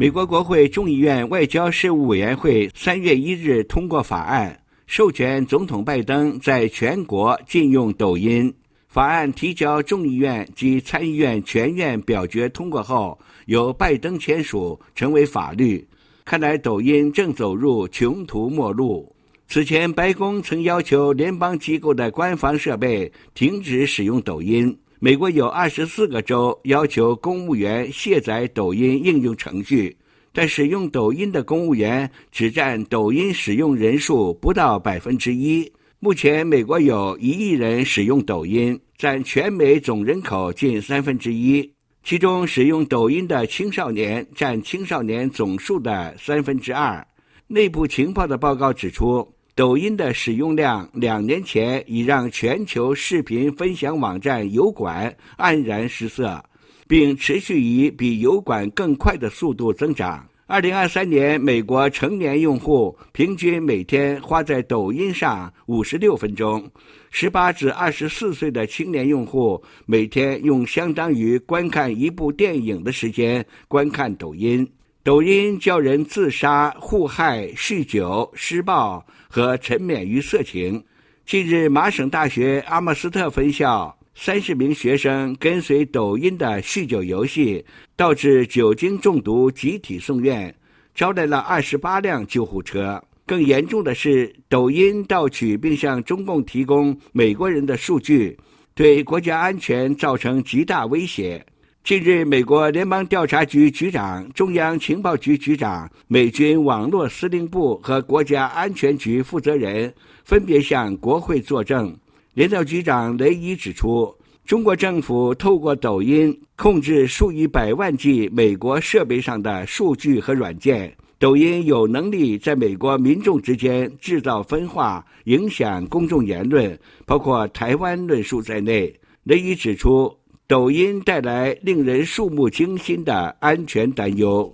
[0.00, 8.54] 美国国会众议院外交事务委员会三月一日通过法案，授权总统拜登在全国禁用抖音。
[8.86, 15.84] 法案提交众议院及参议院全院表决通过后，由拜登签署，成为法律。
[16.24, 19.12] 看来抖音正走入穷途末路。
[19.48, 24.78] 此前，白宫曾要求联邦机构的官方设备停止使用抖音。
[25.00, 29.96] 美国有二十四个州要求公务员卸载抖音应用程序，
[30.32, 35.70] 但使用抖音的公务员只占抖音使用人数不到百分之一。
[36.00, 41.72] 目前，美国有一亿人使用抖音，占全美总人口近三分之一，
[42.02, 47.06] 其中使用抖音的青少年占青少年总数的三分之二。
[47.46, 56.40] 内部情报的报告指出，抖音的使用量两年前已让全球视频分享网站油管黯然失色，
[56.86, 60.24] 并持续以比油管更快的速度增长。
[60.46, 66.70] 二零二三年，美国成年用户平均每天花在抖音上五十六分钟，
[67.10, 74.64] 十八至二十四岁的青年用户每天用相当于观看一部电影的时间观看抖音。
[75.04, 80.84] 抖音教人自杀、互害、酗酒、施暴和沉湎于色情。
[81.24, 87.64] 近日，麻省大学阿默斯特分校三十名学生跟随抖音的酗酒游戏，
[87.96, 90.54] 导致酒精中毒，集体送院，
[90.94, 93.02] 招来了二十八辆救护车。
[93.24, 98.36] 更严重的是，抖音盗取并向中共提供美国人的数据，
[98.74, 101.46] 对国家安全造成极大威胁。
[101.88, 109.90] 近日，美国联邦调查局局长、中央情报局局长、美军网络司令部和国家安全局负责人
[110.22, 111.96] 分别向国会作证。
[112.34, 114.14] 联调局长雷伊指出，
[114.44, 120.94] 中国政府透过抖音控制数以百万计美国设备上的数据和软件。
[121.18, 128.94] 抖音有能力在美国民众之间制造分化，影响公众言论，包括台湾论述在内。
[129.24, 130.17] 雷伊指出。
[130.48, 134.50] 抖音带来令人触目惊心的安全担忧。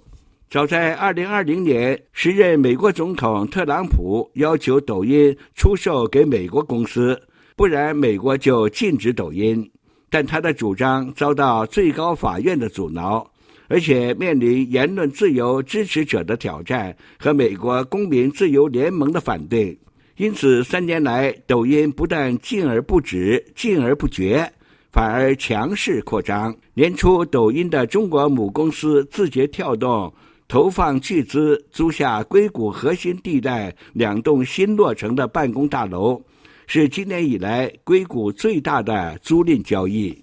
[0.50, 7.16] 早在二零二零年，时任美国总统特朗普要求抖音出售给美国公司，
[7.54, 9.70] 不然美国就禁止抖音。
[10.10, 13.24] 但他的主张遭到最高法院的阻挠，
[13.68, 19.78] 而且面临言论自由支持者的挑战和美国公民自由联盟的反对。
[20.16, 24.52] 因此，三年来，抖音不但禁而不止，禁而不绝。
[24.94, 26.54] 反而强势扩张。
[26.72, 30.14] 年初，抖音的中国母公司字节跳动
[30.46, 36.22] 投放巨资租下硅谷核心地带两栋新落成的办公大楼，
[36.68, 40.16] 是今年以来硅谷最大的租赁交易。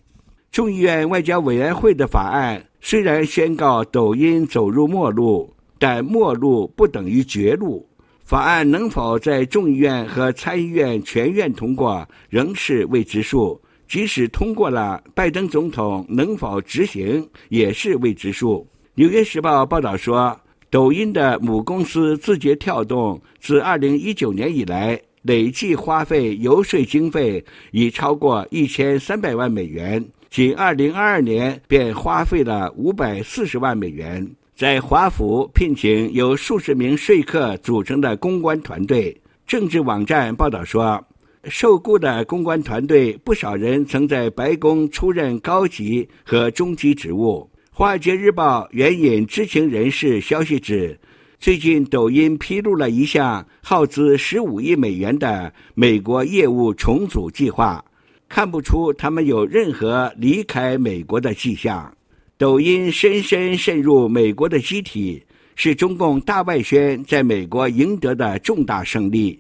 [0.54, 7.86] 众议院外交委员会的法案虽然宣告抖音走入末路，但末路不等于绝路。
[8.24, 13.61] 法案能否在众议院和参议院全院通过，仍是未知数。
[13.92, 18.66] 即使通过了，拜登总统能否执行也是未知数。
[18.96, 34.26] 《纽约时报》报道说，抖音的母公司字节跳动自2019年以来，累计花费游说经费已超过1300万美元，仅2022年便花费了540万美元，
[34.56, 39.22] 在华府聘请由数十名说客组成的公关团队。
[39.46, 41.06] 政治网站报道说。
[41.46, 47.50] 受雇的公关团队，不少人曾在白宫出任高级和中级职务。
[47.72, 51.00] 《华尔街日报》援引知情人士消息指，
[51.40, 57.84] 最近抖音披露了一项耗资十五亿美元的美国业务重组计划，
[58.30, 61.92] 看不出他们有任何离开美国的迹象。
[62.38, 65.24] 抖音深深渗入美国的机体，
[65.56, 69.40] 是中共大外宣在美国赢得的重大胜利。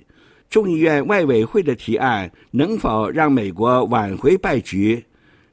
[0.51, 5.01] 众议院外委会的提案能否让美国挽回败局，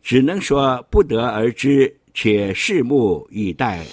[0.03, 3.87] 只能说不得而知，且拭目以待。